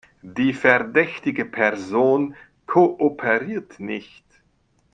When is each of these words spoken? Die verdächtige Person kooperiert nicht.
Die 0.23 0.53
verdächtige 0.55 1.45
Person 1.45 2.33
kooperiert 2.65 3.79
nicht. 3.79 4.25